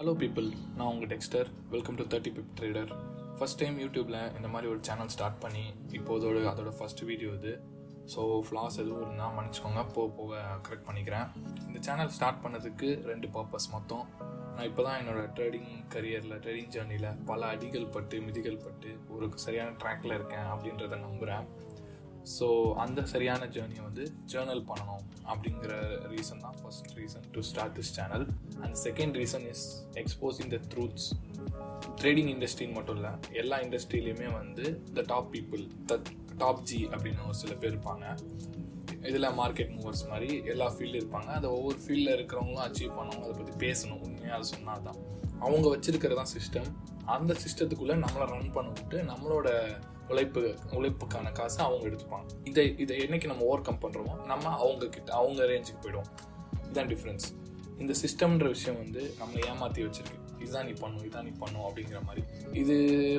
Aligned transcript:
Hello 0.00 0.12
people 0.20 0.48
நான் 0.76 0.88
உங்கள் 0.92 1.08
Dexter 1.10 1.48
welcome 1.72 1.96
to 1.98 2.04
thirty 2.12 2.30
pip 2.36 2.50
trader 2.58 2.90
first 3.36 3.58
time 3.60 3.76
யூடியூப்பில் 3.82 4.18
இந்த 4.36 4.48
மாதிரி 4.54 4.66
ஒரு 4.72 4.80
சேனல் 4.88 5.12
ஸ்டார்ட் 5.14 5.38
பண்ணி 5.44 5.62
இப்போதோட 5.98 6.42
அதோட 6.50 6.70
ஃபஸ்ட் 6.78 7.00
வீடியோ 7.10 7.30
இது. 7.38 7.52
ஸோ 8.12 8.20
ஃப்ளாஸ் 8.46 8.76
எதுவும் 8.82 9.02
இருந்தால் 9.04 9.32
மன்னிச்சுக்கோங்க. 9.36 9.82
போக 9.94 10.08
போக 10.18 10.42
கரெக்ட் 10.66 10.86
பண்ணிக்கிறேன். 10.88 11.26
இந்த 11.68 11.80
சேனல் 11.86 12.12
ஸ்டார்ட் 12.16 12.42
பண்ணதுக்கு 12.44 12.90
ரெண்டு 13.10 13.30
பர்பஸ் 13.36 13.68
மொத்தம். 13.76 14.04
நான் 14.56 14.68
இப்போ 14.70 14.84
தான் 14.88 14.98
என்னோடய 15.00 15.32
ட்ரேடிங் 15.38 15.72
கரியரில் 15.94 16.36
ட்ரேடிங் 16.44 16.70
ஜேர்னியில் 16.76 17.08
பல 17.30 17.40
அடிகள் 17.54 17.88
பட்டு 17.96 18.20
மிதிகள் 18.26 18.62
பட்டு 18.66 18.92
ஒரு 19.16 19.28
சரியான 19.46 19.74
ட்ராக்கில் 19.84 20.16
இருக்கேன் 20.18 20.48
அப்படின்றத 20.54 20.98
நம்புகிறேன் 21.06 21.46
ஸோ 22.34 22.46
அந்த 22.84 23.00
சரியான 23.12 23.46
ஜேர்னியை 23.54 23.82
வந்து 23.88 24.04
ஜேர்னல் 24.32 24.62
பண்ணணும் 24.70 25.04
அப்படிங்கிற 25.30 25.72
ரீசன் 26.14 26.42
தான் 26.44 26.56
first 26.60 26.90
reason 26.98 27.26
to 27.34 27.42
start 27.50 27.76
this 27.78 27.92
channel 27.98 28.26
and 28.64 28.76
second 28.86 29.16
reason 29.20 29.46
is 29.52 29.64
exposing 30.02 30.50
the 30.54 30.60
truths 30.72 31.06
trading 32.00 32.30
இண்டஸ்ட்ரின்னு 32.34 32.76
மட்டும் 32.78 32.96
இல்லை 32.96 33.12
எல்லா 33.42 33.58
இண்டஸ்ட்ரியிலையுமே 33.66 34.28
வந்து 34.40 34.64
the 34.98 35.04
top 35.12 35.30
people 35.34 35.62
the 35.90 36.00
top 36.42 36.62
G 36.62 36.80
அப்படின்னு 36.92 37.26
ஒரு 37.28 37.38
சில 37.42 37.52
பேர் 37.54 37.72
இருப்பாங்க. 37.74 38.06
இதில் 39.08 39.34
மார்க்கெட் 39.40 39.72
மூவர்ஸ் 39.76 40.04
மாதிரி 40.10 40.28
எல்லா 40.52 40.66
ஃபீல்டு 40.74 40.98
இருப்பாங்க. 41.00 41.30
அதை 41.38 41.48
ஒவ்வொரு 41.50 41.78
ஃபீல்டில் 41.84 42.14
இருக்கிறவங்களும் 42.16 42.64
அச்சீவ் 42.66 42.96
பண்ணவங்க 42.98 43.26
அதை 43.26 43.34
பற்றி 43.38 43.54
பேசணும் 43.66 44.02
உண்மையாக 44.06 44.42
சொன்னால் 44.52 44.82
தான். 44.82 44.98
அவங்க 45.44 45.66
வச்சிருக்கிறது 45.74 46.18
தான் 46.20 46.32
சிஸ்டம் 46.36 46.68
அந்த 47.14 47.32
சிஸ்டத்துக்குள்ளே 47.44 47.96
நம்மளை 48.04 48.26
ரன் 48.32 48.52
பண்ண 48.52 48.68
விட்டு 48.78 48.98
நம்மளோட 49.02 49.48
உழைப்பு 50.08 50.54
உழைப்புக்கான 50.70 51.32
காசை 51.32 51.64
அவங்க 51.64 51.88
எடுத்துப்பாங்க. 51.88 52.28
இதை 52.44 52.74
இதை 52.78 52.98
என்னைக்கு 52.98 53.26
நம்ம 53.26 53.44
ஓவர் 53.44 53.60
கம் 53.60 53.82
பண்ணுறோமோ 53.82 54.24
நம்ம 54.24 54.48
அவங்க 54.48 54.86
கிட்ட 54.86 55.12
அவங்க 55.12 55.44
ரேஞ்சுக்கு 55.44 55.82
போயிடுவோம். 55.82 56.10
இதுதான் 56.64 56.86
டிஃப்ரென்ஸ் 56.86 57.26
இந்த 57.78 57.94
சிஸ்டம்ன்ற 58.02 58.46
விஷயம் 58.46 58.82
வந்து 58.82 59.14
நம்மளை 59.20 59.46
ஏமாற்றி 59.46 59.82
வச்சிருக்கு. 59.84 60.20
இதுதான் 60.42 60.66
நீ 60.68 60.72
பண்ணும் 60.82 61.02
இதுதான் 61.04 61.26
நீ 61.28 61.32
பண்ணும் 61.42 61.66
அப்படிங்கிற 61.68 62.00
மாதிரி. 62.08 62.22
இது 62.62 62.76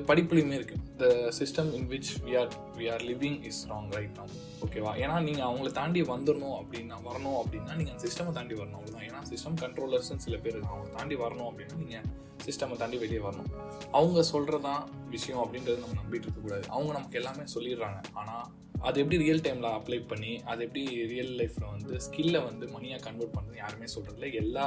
படிப்புலையுமே 0.09 0.57
இருக்கு. 0.59 0.77
The 1.01 1.07
system 1.39 1.71
in 1.77 1.87
which 1.93 2.11
we 2.25 2.33
are 2.41 2.51
we 2.77 2.85
are 2.93 3.03
living 3.09 3.39
is 3.49 3.61
wrong 3.71 3.89
right 3.97 4.19
நாம் 4.19 4.35
ஓகேவா 4.65 4.93
ஏன்னா 5.03 5.15
நீங்கள் 5.27 5.47
அவங்கள 5.47 5.71
தாண்டி 5.79 6.03
வந்துடணும் 6.13 6.57
அப்படின்னா 6.59 6.97
வரணும் 7.09 7.39
அப்படின்னா 7.41 7.73
நீங்கள் 7.79 7.95
அந்த 7.95 8.03
சிஸ்டமை 8.07 8.33
தாண்டி 8.37 8.55
வரணும். 8.61 8.77
அவ்வளோதான் 8.79 9.07
ஏன்னா 9.09 9.21
சிஸ்டம் 9.31 9.59
கண்ட்ரோலர்ஸ்னு 9.63 10.25
சில 10.27 10.37
பேர் 10.45 10.55
இருக்காங்க 10.55 10.77
அவங்க 10.77 10.93
தாண்டி 10.99 11.17
வரணும் 11.25 11.49
அப்படின்னா 11.49 11.77
நீங்கள் 11.83 12.07
சிஸ்டமை 12.45 12.75
தாண்டி 12.81 12.97
வெளியே 13.03 13.21
வரணும். 13.27 13.51
அவங்க 13.97 14.19
சொல்கிறதான் 14.33 14.83
விஷயம் 15.15 15.43
அப்படின்றத 15.43 15.77
நம்ம 15.83 15.97
நம்பிட்டு 16.01 16.25
இருக்கக்கூடாது 16.27 16.65
அவங்க 16.75 16.91
நமக்கு 16.97 17.19
எல்லாமே 17.21 17.45
சொல்லிடுறாங்க. 17.55 17.99
ஆனால் 18.21 18.45
அது 18.87 18.97
எப்படி 19.01 19.17
ரியல் 19.23 19.43
டைமில் 19.45 19.71
அப்ளை 19.77 19.97
பண்ணி 20.09 20.31
அது 20.51 20.59
எப்படி 20.65 20.83
ரியல் 21.13 21.31
லைஃப்பில் 21.39 21.71
வந்து 21.71 21.93
ஸ்கில்லை 22.05 22.41
வந்து 22.49 22.65
மணியாக 22.73 23.01
கன்வெர்ட் 23.05 23.35
பண்ணுறது 23.37 23.57
யாருமே 23.63 23.87
சொல்கிறதில்ல 23.93 24.27
எல்லா 24.41 24.65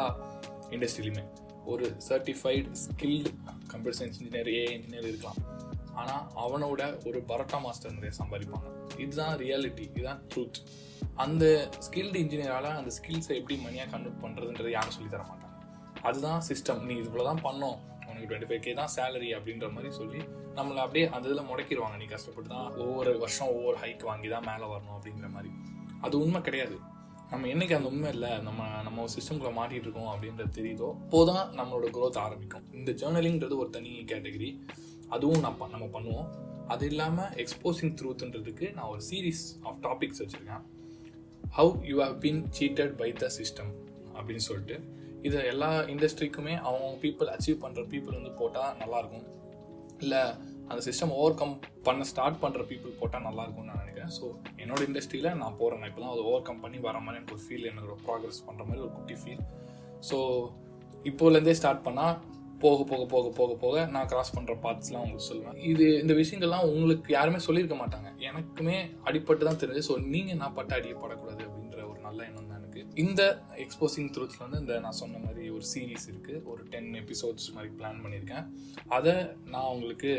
இண்டஸ்ட்ரியிலுமே 0.77 1.25
ஒரு 1.65 1.97
certified 2.09 2.71
skilled 2.85 3.33
computer 3.73 3.99
science 4.01 4.21
engineer 4.21 4.49
a 4.55 4.63
engineer 4.77 5.09
இருக்கலாம். 5.11 5.41
ஆனால் 6.01 6.25
அவனோட 6.45 6.83
ஒரு 7.09 7.19
பரோட்டா 7.31 7.61
மாஸ்டர் 7.67 7.97
நிறைய 7.97 8.13
சம்பாதிப்பாங்க. 8.21 8.69
இதுதான் 9.05 9.35
ரியாலிட்டி 9.43 9.85
இதுதான் 9.91 10.23
ட்ரூத் 10.33 10.61
அந்த 11.25 11.71
ஸ்கில்டு 11.87 12.19
இன்ஜினியரால் 12.25 12.79
அந்த 12.81 12.93
ஸ்கில்ஸை 12.99 13.35
எப்படி 13.41 13.57
மணியாக 13.67 13.91
கன்வெர்ட் 13.91 14.23
பண்ணுறதுன்றது 14.25 14.71
யாரும் 14.71 14.97
சொல்லி 14.97 15.11
தர 15.11 15.23
மாட்டாங்க. 15.23 15.57
அதுதான் 16.03 16.43
சிஸ்டம் 16.49 16.85
நீ 16.91 16.95
இது 16.95 17.25
தான் 17.31 17.45
பண்ணோம். 17.49 17.79
உனக்கு 18.11 18.29
டுவெண்ட்டி 18.31 18.49
ஃபைவ் 18.51 18.63
கே 18.65 18.75
தான் 18.75 18.93
சேலரி 18.97 19.29
அப்படின்ற 19.39 19.73
மாதிரி 19.73 19.91
சொல்லி 19.99 20.21
நம்மளை 20.55 20.81
அப்படியே 20.85 21.09
அந்த 21.09 21.29
இதில் 21.29 21.49
முடக்கிடுவாங்க. 21.51 21.97
நீ 21.97 22.05
கஷ்டப்பட்டு 22.05 22.51
தான் 22.55 22.71
ஒவ்வொரு 22.77 23.19
வருஷம் 23.19 23.49
ஒவ்வொரு 23.49 23.77
ஹைக் 23.83 24.05
வாங்கி 24.09 24.29
தான் 24.29 24.47
மேலே 24.49 24.67
வரணும் 24.73 24.97
அப்படிங்கிற 24.97 25.29
மாதிரி. 25.37 25.53
அது 26.01 26.15
உண்மை 26.23 26.41
கிடையாது. 26.41 26.79
நம்ம 27.31 27.47
என்னைக்கு 27.47 27.77
அந்த 27.77 27.89
உண்மை 27.89 28.13
இல்லை 28.13 28.39
நம்ம 28.39 28.83
நம்ம 28.83 29.05
சிஸ்டம்குள்ளே 29.05 29.53
மாட்டிட்டு 29.59 29.81
இருக்கோம் 29.81 30.15
அப்படின்றது 30.15 30.59
தெரியுதோ 30.59 30.97
அப்போதான் 31.11 31.51
நம்மளோட 31.59 31.89
க்ரோத் 31.93 32.17
ஆரம்பிக்கும். 32.17 32.63
இந்த 32.73 32.93
ஜேர்னலிங்கிறது 32.93 33.57
ஒரு 33.57 33.71
தனி 33.71 34.05
கேட்டகரி 34.07 34.59
அதுவும் 35.09 35.41
நான் 35.41 35.57
நம்ம 35.71 36.01
பண்ணுவோம். 36.01 36.29
அது 36.69 36.87
இல்லாமல் 36.87 37.31
எக்ஸ்போசிங் 37.31 37.95
த்ரூத்துன்றதுக்கு 38.03 38.73
நான் 38.73 38.87
ஒரு 38.87 39.03
சீரீஸ் 39.11 39.45
ஆஃப் 39.63 39.79
டாபிக்ஸ் 39.83 40.19
வச்சுருக்கேன். 40.19 40.63
How 41.57 41.85
you 41.85 42.03
have 42.03 42.25
been 42.25 42.45
cheated 42.59 42.97
by 42.97 43.13
the 43.13 43.31
system 43.39 43.73
அப்படின்னு 44.15 44.37
சொல்லிட்டு. 44.37 44.99
இது 45.23 45.45
எல்லா 45.45 45.81
இண்டஸ்ட்ரிக்குமே 45.81 46.59
அவங்க 46.59 47.07
பீப்புள் 47.07 47.39
அச்சீவ் 47.39 47.59
பண்ணுற 47.63 47.87
பீப்புள் 47.89 48.13
வந்து 48.13 48.31
போட்டால் 48.31 48.77
நல்லாயிருக்கும் 48.77 49.27
இல்லை 49.99 50.19
அந்த 50.71 50.81
சிஸ்டம் 50.89 51.13
ஓவர் 51.19 51.39
கம் 51.41 51.55
பண்ண 51.87 52.05
ஸ்டார்ட் 52.11 52.41
பண்ணுற 52.43 52.65
பீப்புள் 52.71 52.99
போட்டால் 53.01 53.25
நல்லாயிருக்கும்னு 53.29 53.71
நான் 53.73 53.83
நினைக்கிறேன். 53.85 54.13
ஸோ 54.19 54.25
என்னோட 54.63 54.81
இண்டஸ்ட்ரியில் 54.89 55.39
நான் 55.43 55.57
போகிறேன் 55.61 55.89
இப்போ 55.91 56.01
தான் 56.03 56.13
அதை 56.15 56.25
ஓவர் 56.31 56.45
கம் 56.49 56.63
பண்ணி 56.65 56.81
வர 56.89 56.99
மாதிரி 57.05 57.19
எனக்கு 57.21 57.37
ஒரு 57.37 57.45
ஃபீல் 57.47 57.71
எனக்கு 57.71 57.93
ஒரு 57.93 58.03
ப்ராக்ரஸ் 58.09 58.43
பண்ணுற 58.49 58.65
மாதிரி 58.69 58.85
ஒரு 58.87 58.93
குட்டி 58.99 59.17
ஃபீல் 59.23 59.43
ஸோ 60.11 60.19
இப்போலேருந்தே 61.11 61.57
ஸ்டார்ட் 61.61 61.87
பண்ணால் 61.87 62.17
போக 62.63 62.81
போக 62.89 63.03
போக 63.13 63.29
போக 63.37 63.53
போக 63.63 63.85
நான் 63.93 64.09
கிராஸ் 64.09 64.33
பண்ணுற 64.37 64.55
பார்ட்ஸ்லாம் 64.65 65.05
உங்களுக்கு 65.05 65.29
சொல்லுவேன். 65.29 65.59
இது 65.73 65.85
இந்த 66.03 66.15
விஷயங்கள்லாம் 66.19 66.67
உங்களுக்கு 66.73 67.11
யாருமே 67.17 67.39
சொல்லியிருக்க 67.47 67.77
மாட்டாங்க. 67.83 68.09
எனக்குமே 68.29 68.77
அடிப்பட்டு 69.09 69.47
தான் 69.49 69.61
தெரிஞ்சு 69.63 69.83
ஸோ 69.89 69.95
நீங்கள் 70.15 70.41
நான் 70.43 70.57
பட்ட 70.59 70.73
அடியப்படக்கூடாது 70.79 71.45
இந்த 73.03 73.23
எக்ஸ்போசிங் 73.65 74.09
த்ரூத்ல 74.15 74.45
வந்து 74.45 74.61
இந்த 74.63 74.75
நான் 74.85 74.99
சொன்ன 75.01 75.21
மாதிரி 75.25 75.45
ஒரு 75.57 75.65
சீரீஸ் 75.73 76.07
இருக்குது 76.13 76.43
ஒரு 76.53 76.63
டென் 76.73 76.91
எபிசோட்ஸ் 77.03 77.49
மாதிரி 77.57 77.71
பிளான் 77.79 78.01
பண்ணியிருக்கேன். 78.05 78.47
அதை 78.97 79.15
நான் 79.53 79.71
உங்களுக்கு 79.75 80.13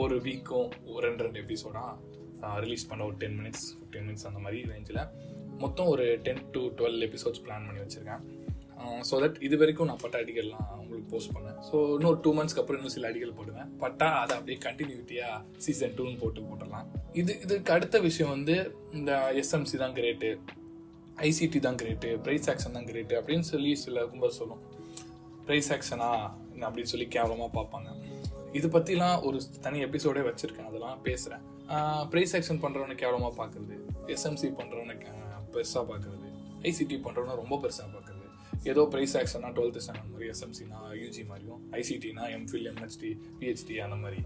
ஒரு 0.00 0.16
வீக்கும் 0.26 0.70
ஒரு 0.92 1.02
ரெண்டு 1.08 1.24
ரெண்டு 1.26 1.40
எபிசோடாக 1.44 2.60
ரிலீஸ் 2.64 2.88
பண்ண 2.90 3.02
ஒரு 3.10 3.16
டென் 3.22 3.36
மினிட்ஸ் 3.40 3.66
ஃபிஃப்டீன் 3.74 4.06
மினிட்ஸ் 4.06 4.28
அந்த 4.30 4.40
மாதிரி 4.44 4.60
ரேஞ்சில் 4.72 5.02
மொத்தம் 5.64 5.90
ஒரு 5.94 6.06
ten 6.26 6.42
to 6.54 6.62
twelve 6.78 7.02
episodes 7.08 7.42
plan 7.44 7.66
பண்ணி 7.68 7.82
வச்சுருக்கேன். 7.82 8.22
ஸோ 9.08 9.14
தட் 9.22 9.36
இது 9.46 9.56
வரைக்கும் 9.60 9.88
நான் 9.90 10.00
பட்ட 10.04 10.16
அடிகள்லாம் 10.22 10.70
உங்களுக்கு 10.80 11.08
போஸ்ட் 11.12 11.32
பண்ணேன். 11.34 11.58
ஸோ 11.68 11.76
இன்னொரு 11.96 12.18
டூ 12.24 12.30
மந்த்ஸ்க்கு 12.38 12.62
அப்புறம் 12.62 12.78
இன்னும் 12.80 12.94
சில 12.96 13.10
அடிகள் 13.10 13.36
போடுவேன். 13.38 13.68
பட்டா 13.82 14.08
அதை 14.22 14.32
அப்படியே 14.38 14.58
கண்டினியூட்டியாக 14.66 15.36
சீசன் 15.66 15.94
டூன்னு 15.98 16.18
போட்டு 16.22 16.48
போட்டுடலாம். 16.48 16.88
இது 17.20 17.34
இதுக்கு 17.44 17.74
அடுத்த 17.76 18.00
விஷயம் 18.08 18.34
வந்து 18.36 18.56
இந்த 18.98 19.12
எஸ்எம்சி 19.42 19.78
தான் 19.84 19.96
கிரேட்டு 20.00 20.30
ஐசிடி 21.28 21.58
தான் 21.66 21.78
கிரேட்டு 21.80 22.10
பிரைஸ் 22.24 22.48
ஆக்ஷன் 22.52 22.76
தான் 22.76 22.88
கிரேட்டு 22.90 23.14
அப்படின்னு 23.20 23.46
சொல்லி 23.52 23.72
சில 23.84 24.04
கும்பல் 24.12 24.36
சொல்லும் 24.38 24.62
பிரைஸ் 25.46 25.70
ஆக்ஷனா 25.76 26.08
அப்படின்னு 26.66 26.90
சொல்லி 26.92 27.06
கேவலமாக 27.14 27.50
பார்ப்பாங்க. 27.58 27.88
இது 28.58 28.66
பற்றிலாம் 28.74 29.22
ஒரு 29.28 29.38
தனி 29.64 29.78
எபிசோடே 29.86 30.22
வச்சுருக்கேன் 30.28 30.68
அதெல்லாம் 30.70 30.98
பேசுகிறேன் 31.06 31.44
ப்ரைஸ் 32.12 32.34
ஆக்ஷன் 32.38 32.62
பண்ணுறவனை 32.64 32.94
கேவலமாக 33.02 33.32
பார்க்குறது 33.40 33.76
எஸ்எம்சி 34.14 34.48
பண்ணுறவனுக்கு 34.60 35.10
பெருசாக 35.54 35.84
பார்க்குறது 35.90 36.28
ஐசிடி 36.70 36.98
பண்ணுறவனை 37.06 37.34
ரொம்ப 37.42 37.54
பெருசாக 37.62 37.88
பார்க்குறது. 37.94 38.18
ஏதோ 38.70 38.82
ப்ரைஸ் 38.92 39.14
ஆக்ஷன்னா 39.20 39.48
டுவெல்த்து 39.56 39.82
ஸ்டாண்டர்ட் 39.84 40.12
மாதிரி 40.14 40.28
எஸ்எம்சினா 40.32 40.80
யூஜி 41.02 41.22
மாதிரியும் 41.30 41.62
ஐசிடினா 41.80 42.24
எம்ஃபில் 42.38 42.68
எம்ஹெச்டி 42.72 43.10
பிஹெச்டி 43.40 43.76
அந்த 43.86 43.96
மாதிரி. 44.02 44.20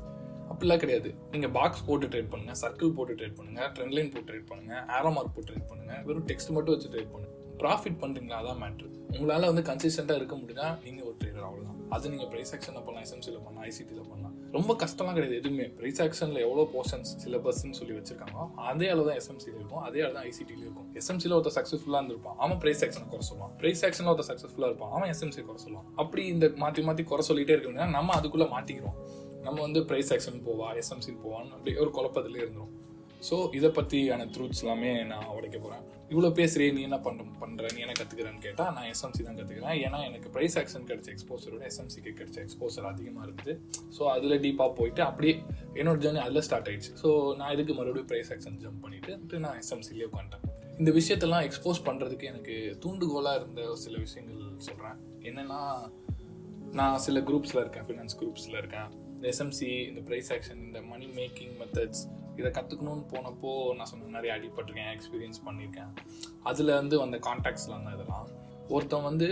அப்படிலாம் 0.51 0.83
கிடையாது. 0.85 1.11
நீங்கள் 1.35 1.55
பாக்ஸ் 1.59 1.87
போட்டு 1.89 2.11
ட்ரேட் 2.13 2.31
பண்ணுங்கள் 2.35 2.61
சர்க்கிள் 2.65 2.97
போட்டு 2.99 3.17
ட்ரேட் 3.21 3.39
பண்ணுங்க 3.39 3.71
ட்ரெண்ட் 3.77 3.97
லைன் 3.99 4.13
போட்டு 4.15 4.29
ட்ரேட் 4.33 4.51
பண்ணுங்கள் 4.53 4.85
ஆரோ 4.97 5.13
மார்க் 5.17 5.35
போட்டு 5.39 5.51
ட்ரேட் 5.53 5.71
பண்ணுங்கள் 5.73 6.03
வெறும் 6.11 6.29
டெக்ஸ்ட் 6.33 6.55
மட்டும் 6.59 6.77
வச்சு 6.77 6.93
ட்ரேட் 6.95 7.13
பண்ணுங்கள் 7.15 7.35
ப்ராஃபிட் 7.63 8.01
பண்ணுறீங்களா 8.03 8.39
அதான் 8.43 8.61
மேட்ரு 8.63 8.89
உங்களால் 9.17 9.49
வந்து 9.51 9.63
கன்சிஸ்டண்டா 9.69 10.15
இருக்க 10.19 10.35
முடியுதா? 10.41 10.67
நீங்கள் 10.87 11.07
ஒரு 11.09 11.17
ட்ரேடர் 11.21 11.45
அவ்வளோதான் 11.49 11.75
அது 11.95 12.11
நீங்கள் 12.13 12.29
ப்ரைஸ் 12.33 12.51
ஆக்ஷனில் 12.55 12.85
பண்ணலாம் 12.87 13.05
எஸ்எம்சியில் 13.07 13.39
பண்ணலாம் 13.45 13.65
ஐசிடியில் 13.69 14.09
பண்ணலாம். 14.11 14.35
ரொம்ப 14.57 14.73
கஷ்டம்லாம் 14.83 15.17
கிடையாது 15.19 15.37
எதுவுமே. 15.41 15.67
ப்ரைஸ் 15.79 16.01
ஆக்ஷனில் 16.05 16.41
எவ்வளோ 16.47 16.65
போர்ஷன்ஸ் 16.75 17.13
சிலபஸ்ன்னு 17.23 17.77
சொல்லி 17.81 17.95
வச்சிருக்காங்களோ 17.99 18.45
அதே 18.71 18.89
அளவு 18.95 19.07
தான் 19.09 19.19
எஸ்எம்சியில் 19.21 19.59
இருக்கும். 19.59 19.83
அதே 19.89 20.01
அளவு 20.05 20.17
தான் 20.19 20.27
ஐசிடியில் 20.31 20.65
இருக்கும். 20.67 20.89
எஸ்எம்சியில் 21.01 21.37
ஒருத்தர் 21.37 21.57
சக்ஸஸ்ஃபுல்லாக 21.59 22.01
இருந்திருப்பான். 22.03 22.37
அவன் 22.47 22.61
ப்ரைஸ் 22.65 22.83
ஆக்ஷனை 22.87 23.09
குறை 23.13 23.27
சொல்லுவான். 23.31 23.53
ப்ரைஸ் 23.63 23.85
ஆக்ஷனில் 23.89 24.13
ஒருத்தர் 24.13 24.31
சக்ஸஸ்ஃபுல்லாக 24.33 24.71
இருப்பான். 24.73 24.93
அவன் 24.97 25.11
எஸ்எம்சி 25.15 25.45
குறை 25.51 25.61
சொல்லுவான். 25.67 25.87
அப்படி 26.05 26.25
இந்த 26.35 26.49
மாற்றி 26.65 26.85
மாற்றி 26.89 27.05
குறை 27.13 27.25
சொல்லிகிட்டே 27.31 27.57
இருக்க 27.57 27.93
நம்ம 27.99 28.17
அதுக்குள்ளே 28.21 28.49
மாட்டிக்கிறோம். 28.57 28.99
நம்ம 29.47 29.59
வந்து 29.67 29.83
ப்ரைஸ் 29.91 30.13
ஆக்ஷன் 30.17 30.41
போவா 30.49 30.69
எஸ்எம்சி 30.83 31.15
போவான்னு 31.25 31.55
அப்படி 31.57 31.79
ஒரு 31.85 31.93
குழப்பத்திலே 31.99 32.43
இருந்துடும் 32.45 32.75
ஸோ 33.27 33.37
இதை 33.59 33.69
பற்றியான 33.77 34.25
த்ரூத்ஸ் 34.35 34.63
எல்லாமே 34.65 34.91
நான் 35.11 35.31
உடைக்க 35.37 35.59
போகிறேன் 35.59 35.85
இவ்வளோ 36.13 36.29
பேசுகிறே 36.39 36.67
நீ 36.75 36.81
என்ன 36.89 36.99
பண்ண 37.05 37.23
பண்ணுற 37.43 37.71
நீ 37.75 37.79
என்ன 37.85 37.95
கற்றுக்கிறேன்னு 37.99 38.43
கேட்டால் 38.45 38.73
நான் 38.77 38.89
எஸ்எம்சி 38.91 39.23
தான் 39.29 39.39
கற்றுக்கிறேன் 39.39 39.79
ஏன்னா 39.87 39.99
எனக்கு 40.09 40.29
ப்ரைஸ் 40.35 40.57
ஆக்ஷன் 40.61 40.85
கிடைச்ச 40.91 41.09
எக்ஸ்போசரோட 41.15 41.63
எஸ்எம்சிக்கு 41.71 42.13
கிடைச்ச 42.19 42.39
எக்ஸ்போசர் 42.45 42.89
அதிகமாக 42.91 43.25
இருக்குது 43.29 43.55
ஸோ 43.97 44.03
அதில் 44.15 44.37
டீப்பாக 44.45 44.71
போயிட்டு 44.81 45.03
அப்படியே 45.09 45.35
என்னோட 45.81 45.97
ஜேர்னி 46.05 46.21
அதில் 46.27 46.45
ஸ்டார்ட் 46.49 46.69
ஆயிடுச்சு. 46.73 46.93
ஸோ 47.03 47.09
நான் 47.41 47.53
இதுக்கு 47.57 47.75
மறுபடியும் 47.79 48.11
ப்ரைஸ் 48.13 48.31
ஆக்ஷன் 48.37 48.59
ஜம்ப் 48.65 48.83
பண்ணிவிட்டு 48.85 49.41
நான் 49.47 49.59
எஸ்எம்சிலேயே 49.63 50.09
உட்காந்துட்டேன். 50.11 50.45
இந்த 50.81 50.93
விஷயத்தெல்லாம் 51.01 51.47
எக்ஸ்போஸ் 51.49 51.81
பண்ணுறதுக்கு 51.89 52.31
எனக்கு 52.33 52.55
தூண்டுகோலாக 52.85 53.41
இருந்த 53.41 53.61
ஒரு 53.73 53.83
சில 53.87 53.97
விஷயங்கள் 54.07 54.45
சொல்கிறேன் 54.69 54.99
என்னென்னா 55.31 55.61
நான் 56.81 57.03
சில 57.07 57.21
குரூப்ஸில் 57.31 57.63
இருக்கேன் 57.65 57.89
ஃபினான்ஸ் 57.89 58.17
குரூப்ஸில் 58.23 58.61
இருக்கேன். 58.63 58.91
இந்த 59.27 59.35
எஸ்எம்சி 59.35 59.69
இந்த 59.91 60.01
ப்ரைஸ் 60.09 60.29
ஆக்ஷன் 60.35 60.59
இந்த 60.65 60.81
மணி 60.91 61.07
மேக்கிங் 61.17 61.55
மெத்தட்ஸ் 61.61 62.03
இதை 62.39 62.51
கற்றுக்கணும்னு 62.57 63.05
போனப்போ 63.13 63.53
நான் 63.77 63.89
சொன்ன 63.91 64.11
நிறைய 64.17 64.33
அடிபட்டிருக்கேன் 64.37 64.91
எக்ஸ்பீரியன்ஸ் 64.97 65.41
பண்ணியிருக்கேன் 65.47 65.91
அதில் 66.51 66.71
வந்து 66.81 66.97
வந்த 67.03 67.17
காண்டாக்ட்ஸ்லாம் 67.27 67.83
தான் 67.87 67.97
இதெல்லாம். 67.97 68.29
ஒருத்தன் 68.75 69.07
வந்து 69.09 69.29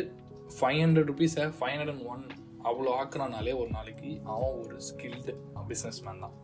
ஃபைவ் 0.56 0.80
ஹண்ட்ரட் 0.84 1.08
ருபீஸை 1.12 1.44
ஃபைவ் 1.58 1.72
ஹண்ட்ரட் 1.74 1.92
அண்ட் 1.94 2.04
ஒன் 2.14 2.24
அவ்வளோ 2.70 2.96
ஆக்குறானாலே 3.02 3.54
ஒரு 3.60 3.70
நாளைக்கு 3.76 4.10
அவன் 4.34 4.58
ஒரு 4.64 4.76
ஸ்கில்டு 4.88 5.34
பிஸ்னஸ் 5.70 6.02
மேன் 6.08 6.20
தான். 6.24 6.34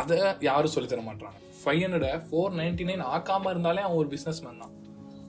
அதை 0.00 0.20
யாரும் 0.50 0.74
சொல்லித் 0.76 0.94
தர 0.94 1.04
மாட்டாங்க 1.10 1.40
ஃபைவ் 1.62 1.82
ஹண்ட்ரடை 1.86 2.12
ஃபோர் 2.28 2.54
நைன்டி 2.60 2.86
நைன் 2.92 3.08
ஆக்காமல் 3.16 3.52
இருந்தாலே 3.56 3.84
அவன் 3.88 4.00
ஒரு 4.04 4.10
பிஸ்னஸ் 4.16 4.44
மேன் 4.46 4.62
தான். 4.64 4.74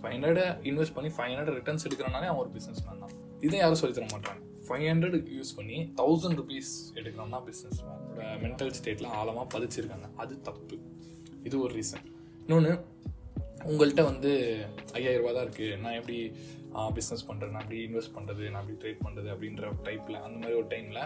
ஃபைவ் 0.02 0.16
ஹண்ட்ரட் 0.18 0.44
இன்வெஸ்ட் 0.72 0.98
பண்ணி 1.00 1.12
ஃபைவ் 1.18 1.32
ஹண்ட்ரட் 1.34 1.58
ரிட்டர்ன்ஸ் 1.60 1.88
எடுக்கிறனாலே 1.90 2.30
அவன் 2.32 2.44
ஒரு 2.46 2.54
பிஸ்னஸ் 2.60 2.86
மேன் 2.88 3.04
தான். 3.06 3.16
இதை 3.48 3.58
யாரும் 3.64 3.84
சொல்லித்தர 3.84 4.08
மாட்டாங்க 4.16 4.42
ஃபைவ் 4.68 4.86
ஹண்ட்ரட் 4.92 5.30
யூஸ் 5.40 5.54
பண்ணி 5.60 5.78
தௌசண்ட் 6.02 6.40
ருபீஸ் 6.42 6.72
எடுக்கணும்னா 7.00 7.42
பிஸ்னஸ் 7.50 7.80
மென்டல் 8.46 8.74
ஸ்டேட்டில் 8.80 9.12
ஆழமாக 9.20 9.46
பதிச்சிருக்காங்க. 9.54 10.10
அது 10.24 10.34
தப்பு. 10.50 10.78
இது 11.50 11.56
ஒரு 11.66 11.74
ரீசன் 11.80 12.08
இன்னொன்று 12.46 12.74
உங்கள்கிட்ட 13.72 14.04
வந்து 14.12 14.32
ஐயாயிரம் 14.98 15.22
ரூபா 15.22 15.32
தான் 15.38 15.46
இருக்குது 15.48 15.78
நான் 15.82 15.98
எப்படி 16.00 16.18
பிஸ்னஸ் 16.98 17.26
பண்ணுறது 17.30 17.52
நான் 17.54 17.64
எப்படி 17.66 17.80
இன்வெஸ்ட் 17.88 18.14
பண்ணுறது 18.18 18.44
நான் 18.54 18.62
எப்படி 18.64 18.78
ட்ரேட் 18.84 19.02
பண்ணுறது 19.06 19.30
அப்படின்ற 19.34 19.72
டைப்பில் 19.88 20.18
அந்த 20.26 20.36
மாதிரி 20.42 20.56
ஒரு 20.60 20.68
டைமில் 20.74 21.02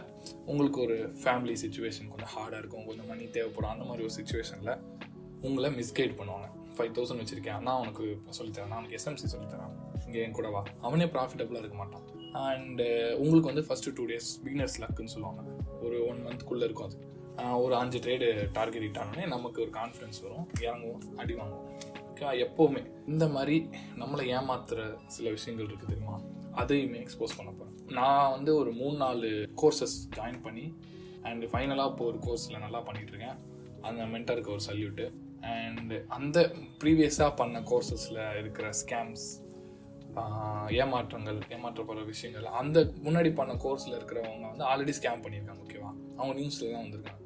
உங்களுக்கு 0.51 0.79
ஒரு 0.85 0.97
ஃபேமிலி 1.23 1.55
சுச்சுவேஷன் 1.63 2.11
கொஞ்சம் 2.11 2.31
ஹார்டாக 2.35 2.61
இருக்கும். 2.61 2.85
கொஞ்சம் 2.89 3.09
மணி 3.11 3.25
தேவைப்படும். 3.37 3.73
அந்த 3.75 3.85
மாதிரி 3.89 4.05
ஒரு 4.07 4.15
சுச்சுவேஷனில் 4.19 4.73
உங்களை 5.47 5.71
மிஸ்கைட் 5.79 6.15
பண்ணுவாங்க. 6.19 6.47
ஃபைவ் 6.77 6.93
தௌசண்ட் 6.97 7.23
வச்சுருக்கேன். 7.23 7.61
நான் 7.67 7.81
உனக்கு 7.83 8.05
சொல்லித்தரேன். 8.37 8.71
நான் 8.73 8.79
உனக்கு 8.81 8.99
எஸ்எம்சி 8.99 9.33
சொல்லித்தரேன். 9.35 9.74
இங்கே 10.05 10.21
என் 10.25 10.37
கூட 10.39 10.49
வா. 10.49 10.63
அவனே 10.81 11.05
ப்ராஃபிட்டபுளாக 11.05 11.63
இருக்க 11.63 11.77
மாட்டான். 11.81 12.05
அண்டு 12.43 12.85
uh, 12.85 13.11
உங்களுக்கு 13.21 13.51
வந்து 13.51 13.65
ஃபஸ்ட்டு 13.67 13.93
டூ 13.97 14.05
டேஸ் 14.11 14.29
பிகினர்ஸ் 14.45 14.77
லக்குன்னு 14.83 15.13
சொல்லுவாங்க. 15.15 15.41
ஒரு 15.81 15.97
ஒன் 16.09 16.21
மந்த்குள்ளே 16.27 16.67
இருக்கும் 16.69 16.87
அது. 16.89 16.97
ஒரு 17.63 17.73
அஞ்சு 17.75 17.99
ட்ரேடு 18.05 18.27
டார்கெட் 18.51 18.87
இட்டானே 18.89 19.25
நமக்கு 19.35 19.61
ஒரு 19.65 19.71
கான்ஃபிடன்ஸ் 19.79 20.19
வரும். 20.25 20.45
இறங்குவோம் 20.65 21.05
அடி 21.23 21.33
வாங்குவோம். 21.33 21.69
ஓகே 22.09 22.27
எப்போவுமே 22.45 22.81
இந்த 23.07 23.25
மாதிரி 23.27 23.57
நம்மளை 24.01 24.25
ஏமாத்துற 24.35 24.79
சில 25.07 25.29
விஷயங்கள் 25.29 25.67
இருக்குது 25.69 25.91
தெரியுமா? 25.93 26.17
அதையுமே 26.61 26.99
எக்ஸ்போஸ் 27.05 27.37
பண்ண 27.37 27.49
போகிறேன் 27.51 27.73
நான் 27.97 28.31
வந்து 28.31 28.51
ஒரு 28.55 28.71
மூணு 28.71 28.95
நாலு 28.97 29.29
கோர்சஸ் 29.61 29.97
ஜாயின் 30.17 30.39
பண்ணி 30.41 30.65
அண்ட் 31.21 31.43
ஃபைனலாக 31.43 31.91
இப்போ 31.91 32.05
ஒரு 32.05 32.19
கோர்ஸில் 32.27 32.63
நல்லா 32.65 32.79
பண்ணிகிட்ருக்கேன் 32.79 33.37
அந்த 33.81 34.03
மென்டருக்கு 34.13 34.53
ஒரு 34.55 34.63
சல்யூட்டு 34.69 35.05
அண்ட் 35.55 35.93
அந்த 36.07 36.37
ப்ரீவியஸாக 36.83 37.31
பண்ண 37.35 37.59
கோர்சஸில் 37.71 38.21
இருக்கிற 38.39 38.69
ஸ்கேம்ஸ் 38.73 39.25
ஏமாற்றங்கள் 40.81 41.39
ஏமாற்றப்படுற 41.55 42.03
விஷயங்கள். 42.11 42.45
அந்த 42.59 42.79
முன்னாடி 43.05 43.29
பண்ண 43.39 43.53
கோர்ஸில் 43.63 43.95
இருக்கிறவங்க 43.97 44.45
வந்து 44.51 44.65
ஆல்ரெடி 44.71 44.93
ஸ்கேம் 44.99 45.23
பண்ணியிருக்காங்க 45.23 45.63
ஓகேவா 45.65 45.91
அவங்க 46.19 46.33
நியூஸில் 46.39 46.71
தான் 46.73 46.83
வந்திருக்காங்க. 46.85 47.21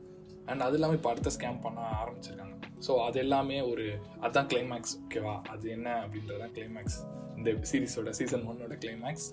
அண்ட் 0.51 0.63
அது 0.67 0.75
இல்லாமல் 0.77 0.97
இப்போ 0.99 1.09
அடுத்த 1.13 1.31
ஸ்கேம் 1.35 1.59
பண்ண 1.65 1.81
ஆரம்பிச்சிருக்காங்க. 2.03 2.55
ஸோ 2.87 2.91
அது 3.07 3.17
எல்லாமே 3.23 3.57
ஒரு 3.71 3.85
அதுதான் 4.23 4.49
கிளைமேக்ஸ் 4.53 4.95
ஓகேவா 5.03 5.35
அது 5.53 5.65
என்ன 5.75 5.89
அப்படின்றது 6.03 6.39
தான் 6.43 6.55
கிளைமேக்ஸ் 6.57 6.97
இந்த 7.37 7.51
சீரிஸோட 7.71 8.13
சீசன் 8.19 8.47
ஒன்னோட 8.51 8.75
கிளைமேக்ஸ் 8.85 9.27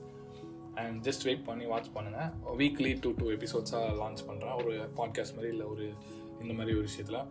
அண்ட் 0.83 0.97
ஜஸ்ட் 1.07 1.25
வெயிட் 1.29 1.47
பண்ணி 1.49 1.67
வாட்ச் 1.73 1.91
பண்ணுங்கள் 1.97 2.57
வீக்லி 2.63 2.93
டூ 3.05 3.13
டூ 3.21 3.29
எபிசோட்ஸாக 3.37 3.95
லான்ச் 4.03 4.23
பண்ணுறேன் 4.29 4.59
ஒரு 4.63 4.75
பாட்காஸ்ட் 4.99 5.37
மாதிரி 5.39 5.53
இல்லை 5.55 5.69
ஒரு 5.75 5.87
இந்த 6.43 6.53
மாதிரி 6.59 6.75
ஒரு 6.77 6.87
விஷயத்தில். 6.91 7.23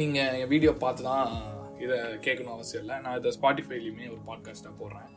நீங்கள் 0.00 0.34
என் 0.40 0.52
வீடியோ 0.54 0.72
பார்த்து 0.84 1.02
தான் 1.10 1.28
இதை 1.84 1.98
கேட்கணும் 2.26 2.56
அவசியம் 2.56 2.82
இல்லை. 2.84 2.96
நான் 3.04 3.18
இதை 3.18 3.32
ஸ்பாட்டிஃபைலையுமே 3.38 4.06
ஒரு 4.14 4.22
பாட்காஸ்ட்டாக 4.30 4.74
போடுறேன். 4.82 5.10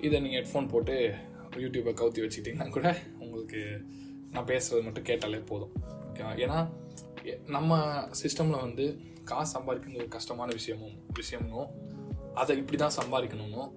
இதை 0.00 0.20
நீங்கள் 0.20 0.40
ஹெட்ஃபோன் 0.40 0.68
போட்டு 0.68 0.94
யூடியூப்பை 1.56 1.92
கவுத்தி 2.00 2.20
வச்சுக்கிட்டிங்கன்னா 2.24 2.70
கூட 2.70 2.96
உங்களுக்கு 3.18 3.60
நான் 4.30 4.44
பேசுகிறது 4.44 4.82
மட்டும் 4.82 5.08
கேட்டாலே 5.10 5.38
போதும். 5.38 5.72
ஏன்னா 6.42 6.58
நம்ம 7.46 7.78
சிஸ்டமில் 8.22 8.60
வந்து 8.60 8.84
காசு 9.24 9.50
சம்பாதிக்கிறது 9.58 9.96
ஒரு 9.96 10.08
கஷ்டமான 10.08 10.52
விஷயமும் 10.52 10.96
விஷயமும் 11.12 11.68
அதை 12.34 12.56
இப்படி 12.56 12.76
தான் 12.76 12.98
சம்பாதிக்கணும் 13.00 13.70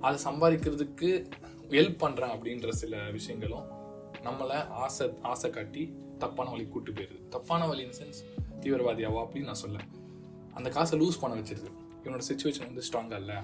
அதை 0.00 0.16
சம்பாதிக்கிறதுக்கு 0.24 1.10
ஹெல்ப் 1.76 1.98
பண்ணுறேன் 2.02 2.32
அப்படின்ற 2.34 2.68
சில 2.82 3.10
விஷயங்களும் 3.10 3.66
நம்மளை 4.22 4.58
ஆசை 4.84 5.06
ஆசை 5.22 5.50
காட்டி 5.50 5.82
தப்பான 6.18 6.50
வழி 6.50 6.64
கூட்டு 6.66 6.92
போயிடுது 6.92 7.28
தப்பான 7.28 7.66
வழி 7.66 7.82
இன் 7.82 7.96
சென்ஸ் 8.00 8.20
தீவிரவாதியாவா 8.60 9.20
அப்படின்னு 9.24 9.50
நான் 9.50 9.62
சொல்ல. 9.64 9.78
அந்த 10.54 10.68
காசை 10.70 10.94
லூஸ் 11.00 11.20
பண்ண 11.20 11.34
வச்சிருது. 11.40 11.70
இவனோட 12.04 12.22
சுச்சுவேஷன் 12.30 12.68
வந்து 12.68 12.84
ஸ்ட்ராங்காக 12.88 13.20
இல்லை 13.20 13.36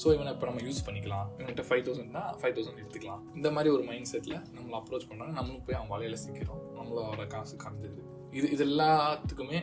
ஸோ 0.00 0.06
இவனை 0.14 0.30
இப்போ 0.34 0.46
நம்ம 0.48 0.60
யூஸ் 0.66 0.82
பண்ணிக்கலாம். 0.86 1.26
இவன்கிட்ட 1.38 1.64
ஃபைவ் 1.68 1.82
தௌசண்ட்னா 1.86 2.22
ஃபைவ் 2.40 2.54
தௌசண்ட் 2.56 2.80
எடுத்துக்கலாம். 2.82 3.22
இந்த 3.38 3.48
மாதிரி 3.56 3.70
ஒரு 3.76 3.84
மைண்ட் 3.90 4.10
செட்டில் 4.12 4.36
நம்மளை 4.56 4.76
அப்ரோச் 4.80 5.06
பண்ணுறாங்க 5.10 5.34
நம்மளும் 5.38 5.64
போய் 5.66 5.78
அவன் 5.78 5.92
வலையில் 5.94 6.22
சிக்கிறோம். 6.24 6.62
நம்மளோட 6.78 7.24
காசு 7.34 7.56
கறந்துடுது 7.64 8.02
இது 8.38 8.46
இது 8.54 8.64
எல்லாத்துக்குமே 8.70 9.58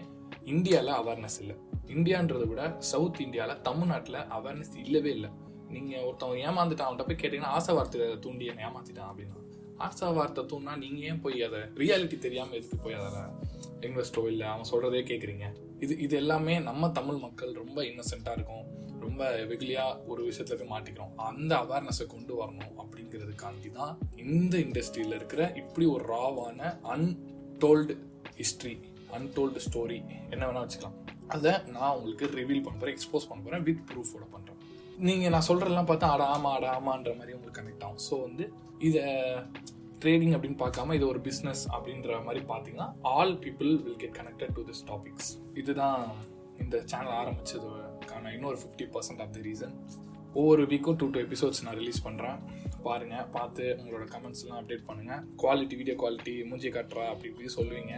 இந்தியாவில் 0.53 0.91
அவேர்னஸ் 1.01 1.37
இல்லை. 1.43 1.55
இந்தியான்றதை 1.95 2.47
விட 2.49 2.63
சவுத் 2.91 3.21
இந்தியாவில் 3.27 3.61
தமிழ்நாட்டில் 3.67 4.19
அவேர்னஸ் 4.37 4.73
இல்லவே 4.85 5.11
இல்லை. 5.17 5.29
நீங்கள் 5.75 6.03
ஒருத்தவங்க 6.07 6.39
ஏமாந்துட்டான். 6.49 6.87
அவன்கிட்ட 6.87 7.07
போய் 7.09 7.21
கேட்டிங்கன்னா 7.21 7.53
ஆசை 7.57 7.73
வார்த்தை 7.77 8.07
தூண்டி 8.25 8.45
என்னை 8.51 8.63
ஏமாத்திட்டான் 8.67 9.09
அப்படின்னா. 9.11 9.37
ஆசை 9.87 10.07
வார்த்தை 10.17 10.41
தூண்டினா 10.51 10.73
நீங்கள் 10.83 11.05
ஏன் 11.09 11.21
போய் 11.25 11.37
அதை 11.47 11.59
ரியாலிட்டி 11.81 12.17
தெரியாமல் 12.25 12.57
எதுக்கு 12.59 12.77
போய் 12.85 12.97
அதில் 12.99 13.35
இன்வெஸ்டோ 13.87 14.23
இல்லை? 14.31 14.45
அவன் 14.53 14.69
சொல்கிறதே 14.71 15.01
கேட்குறீங்க 15.11 15.47
இது 15.85 15.93
இது 16.05 16.15
எல்லாமே 16.21 16.55
நம்ம 16.69 16.89
தமிழ் 16.97 17.19
மக்கள் 17.25 17.51
ரொம்ப 17.63 17.79
இன்னசென்ட்டாக 17.91 18.37
இருக்கும். 18.37 18.65
ரொம்ப 19.09 19.23
வெகுலியாக 19.51 19.99
ஒரு 20.11 20.21
விஷயத்துல 20.29 20.57
போய் 20.59 20.73
மாட்டிக்கிறோம். 20.73 21.13
அந்த 21.29 21.51
அவேர்னஸை 21.63 22.05
கொண்டு 22.13 22.33
வரணும் 22.41 22.73
அப்படிங்கிறதுக்காண்டி 22.83 23.69
தான் 23.79 23.93
இந்த 24.25 24.55
இண்டஸ்ட்ரியில் 24.65 25.17
இருக்கிற 25.19 25.41
இப்படி 25.61 25.85
ஒரு 25.95 26.05
ராவான 26.13 26.59
அன்டோல்டு 26.95 27.95
ஹிஸ்ட்ரி 28.41 28.75
அன்டோல்டு 29.17 29.61
ஸ்டோரி 29.67 29.97
என்ன 30.33 30.41
வேணால் 30.47 30.65
வச்சுக்கலாம். 30.65 30.97
அதை 31.35 31.51
நான் 31.75 31.95
உங்களுக்கு 31.97 32.25
ரிவீல் 32.39 32.63
பண்ண 32.65 32.77
போகிறேன் 32.77 32.95
எக்ஸ்போஸ் 32.97 33.27
பண்ண 33.29 33.41
போகிறேன் 33.45 33.65
வித் 33.67 33.83
ப்ரூஃபோட 33.89 34.23
பண்ணுறேன் 34.35 34.57
நீங்கள் 35.07 35.33
நான் 35.33 35.47
சொல்கிறதெல்லாம் 35.49 35.89
பார்த்தா 35.89 36.07
அட 36.15 36.23
ஆமா 36.35 36.49
அட 36.57 36.65
ஆமான்ற 36.77 37.11
மாதிரி 37.19 37.35
உங்களுக்கு 37.35 37.59
கனெக்ட் 37.59 37.85
ஆகும். 37.87 38.01
ஸோ 38.07 38.15
வந்து 38.27 38.45
இதை 38.87 39.03
ட்ரேடிங் 40.03 40.33
அப்படின்னு 40.35 40.59
பார்க்காம 40.63 40.95
இது 40.97 41.05
ஒரு 41.13 41.19
பிஸ்னஸ் 41.27 41.63
அப்படின்ற 41.75 42.17
மாதிரி 42.27 42.41
பார்த்தீங்கன்னா 42.51 42.89
all 43.15 43.33
people 43.45 43.71
will 43.85 44.01
get 44.03 44.17
connected 44.19 44.53
to 44.57 44.63
this 44.69 44.83
topics 44.91 45.31
இதுதான் 45.61 46.03
இந்த 46.63 46.77
சேனல் 46.91 47.15
ஆரம்பித்ததுக்கான 47.21 48.31
இன்னொரு 48.37 48.59
fifty 48.61 48.87
percent 48.95 49.21
of 49.25 49.33
the 49.37 49.41
reason 49.49 49.75
ஒவ்வொரு 50.39 50.63
வீக்கும் 50.71 50.97
டூ 51.01 51.05
டூ 51.13 51.19
எபிசோட்ஸ் 51.25 51.61
நான் 51.65 51.77
ரிலீஸ் 51.81 52.05
பண்ணுறேன் 52.07 52.39
பாருங்கள் 52.87 53.29
பார்த்து 53.35 53.63
உங்களோட 53.79 54.05
கமெண்ட்ஸ்லாம் 54.15 54.59
அப்டேட் 54.59 54.85
பண்ணுங்கள் 54.89 55.23
குவாலிட்டி 55.43 55.77
வீடியோ 55.79 55.95
குவாலிட்டி 56.01 56.33
மூஞ்சி 56.49 56.69
காட்டுறா 56.75 57.05
அப்படி 57.13 57.29
இப்படி 57.31 57.49
சொல்லுவீங்க. 57.57 57.93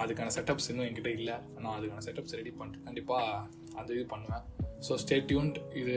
அதுக்கான 0.00 0.32
செட்டப்ஸ் 0.36 0.68
இன்னும் 0.70 0.86
என்கிட்ட 0.86 1.10
இல்லை. 1.18 1.34
நான் 1.62 1.74
அதுக்கான 1.78 2.04
செட்டப்ஸ் 2.06 2.36
ரெடி 2.38 2.52
பண்ணிட்டு 2.58 2.84
கண்டிப்பாக 2.86 3.48
அந்த 3.78 3.88
இது 3.96 4.04
பண்ணுவேன். 4.14 4.44
ஸோ 4.86 4.94
ஸ்டே 5.02 5.18
டியூன்ட் 5.30 5.58
இது 5.80 5.96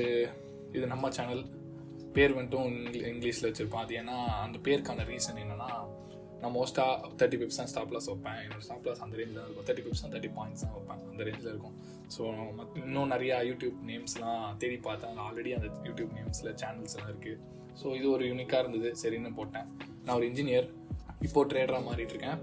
இது 0.75 0.85
நம்ம 0.93 1.09
சேனல் 1.17 1.43
பேர் 2.15 2.35
வந்துட்டும் 2.37 2.75
இங்கிலீஷில் 3.13 3.47
வச்சுருப்பேன். 3.49 3.83
அது 3.85 3.95
ஏன்னா 4.01 4.17
அந்த 4.45 4.57
பேருக்கான 4.67 5.05
ரீசன் 5.11 5.41
என்னென்னா 5.43 5.69
நான் 6.41 6.53
மோஸ்ட்டாக 6.57 7.11
தேர்ட்டி 7.19 7.37
பிப்ஸ் 7.41 7.59
தான் 7.59 7.69
ஸ்டாப் 7.73 7.93
லாஸ் 7.95 8.07
வைப்பேன். 8.11 8.39
என்னோட 8.45 8.63
ஸ்டாப் 8.67 8.87
லாஸ் 8.87 9.01
அந்த 9.05 9.15
ரேஞ்சில் 9.19 9.41
இருக்கும். 9.45 9.67
தேர்ட்டி 9.67 9.85
பிப்ஸ் 9.85 10.03
தான் 10.03 10.13
தேர்ட்டி 10.15 10.31
பாயிண்ட்ஸ் 10.37 10.63
தான் 10.65 10.73
வைப்பேன். 10.77 11.01
அந்த 11.11 11.23
ரேஞ்சில் 11.29 11.51
இருக்கும். 11.53 11.75
ஸோ 12.15 12.21
இன்னும் 12.83 13.11
நிறையா 13.13 13.37
யூடியூப் 13.49 13.77
நேம்ஸ்லாம் 13.91 14.43
தேடி 14.63 14.77
பார்த்தேன். 14.89 15.21
ஆல்ரெடி 15.27 15.53
அந்த 15.57 15.69
யூடியூப் 15.89 16.11
நேம்ஸில் 16.19 16.51
சேனல்ஸ் 16.63 16.95
எல்லாம் 16.97 17.11
இருக்குது 17.13 17.39
ஸோ 17.81 17.87
இது 17.99 18.07
ஒரு 18.15 18.23
யூனிக்காக 18.31 18.61
இருந்தது. 18.63 18.91
சரின்னு 19.03 19.31
போட்டேன். 19.39 19.67
நான் 20.05 20.15
ஒரு 20.19 20.27
இன்ஜினியர் 20.31 20.67
இப்போ 21.27 21.41
ட்ரேடராக 21.51 21.83
மாறிட்டு 21.89 22.13
இருக்கேன். 22.15 22.39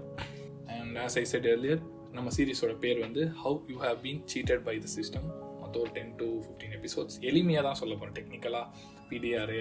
And 0.75 0.97
as 1.05 1.17
I 1.21 1.23
said 1.31 1.47
earlier 1.53 1.81
நம்ம 2.17 2.29
சீரீஸோட 2.35 2.73
பேர் 2.83 2.99
வந்து 3.05 3.21
how 3.41 3.57
you 3.71 3.77
have 3.85 3.97
been 4.05 4.21
cheated 4.33 4.61
by 4.67 4.75
the 4.83 4.89
system 4.97 5.25
மொத்தம் 5.61 5.81
ஒரு 5.83 5.91
டென் 5.97 6.13
டு 6.21 6.27
ஃபிஃப்டீன் 6.43 6.75
எபிசோட்ஸ் 6.77 7.17
எளிமையாக 7.29 7.63
தான் 7.67 7.79
சொல்ல 7.81 7.93
போகிறேன் 7.95 8.15
டெக்னிக்கலாக 8.19 8.65
பிடிஆர் 9.09 9.55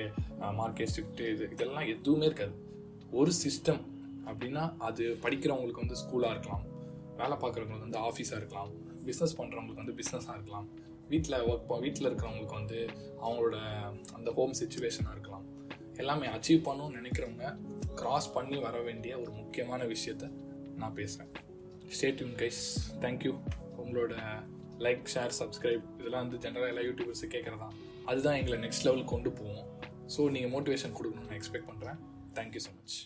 மார்க்கெட் 0.60 0.92
ஷிஃப்ட் 0.96 1.22
இது 1.32 1.48
இதெல்லாம் 1.54 1.88
எதுவுமே 1.94 2.26
இருக்காது. 2.30 2.54
ஒரு 3.20 3.32
சிஸ்டம் 3.44 3.80
அப்படின்னா 4.30 4.76
அது 4.78 5.04
படிக்கிறவங்களுக்கு 5.24 5.84
வந்து 5.84 5.96
ஸ்கூலாக 5.96 6.34
இருக்கலாம். 6.34 6.64
வேலை 7.16 7.36
பார்க்குறவங்களுக்கு 7.36 7.88
வந்து 7.88 8.00
ஆஃபீஸாக 8.08 8.40
இருக்கலாம். 8.40 8.70
பிஸ்னஸ் 9.06 9.36
பண்ணுறவங்களுக்கு 9.40 9.82
வந்து 9.84 9.96
பிஸ்னஸாக 10.00 10.36
இருக்கலாம். 10.38 10.68
வீட்டில் 11.08 11.38
ஒர்க் 11.50 11.80
வீட்டில் 11.80 12.08
இருக்கிறவங்களுக்கு 12.10 12.54
வந்து 12.54 12.78
அவங்களோட 13.22 13.56
அந்த 14.14 14.30
ஹோம் 14.32 14.56
சுச்சுவேஷனாக 14.60 15.14
இருக்கலாம். 15.16 15.46
எல்லாமே 15.96 16.26
அச்சீவ் 16.26 16.66
பண்ணணும்னு 16.68 17.00
நினைக்கிறவங்க 17.00 17.56
கிராஸ் 17.94 18.32
பண்ணி 18.32 18.58
வர 18.58 18.80
வேண்டிய 18.80 19.20
ஒரு 19.20 19.30
முக்கியமான 19.30 19.84
விஷயத்த 19.84 20.30
நான் 20.76 20.92
பேசுகிறேன் 20.92 21.32
stay tuned 21.90 22.34
guys 22.42 22.62
thank you 23.00 23.32
உங்களோட 23.82 24.14
லைக் 24.78 25.04
ஷேர் 25.14 25.34
சப்ஸ்கிரைப் 25.40 25.84
இதெல்லாம் 26.00 26.24
வந்து 26.26 26.40
ஜென்ரலாக 26.44 26.72
எல்லா 26.72 26.80
யூடியூபர்ஸு 26.80 27.28
கேட்குறதா 27.34 27.68
அதுதான் 28.04 28.34
எங்களை 28.34 28.58
நெக்ஸ்ட் 28.58 28.86
லெவல் 28.88 29.04
கொண்டு 29.04 29.30
போவோம் 29.30 29.68
ஸோ 30.16 30.30
நீங்கள் 30.30 30.52
மோட்டிவேஷன் 30.56 30.96
கொடுக்கணும்னு 30.98 31.28
நான் 31.28 31.40
எக்ஸ்பெக்ட் 31.40 31.70
பண்ணுறேன் 31.70 32.00
தேங்க்யூ 32.34 32.62
ஸோ 32.66 32.72
மச் 32.78 32.96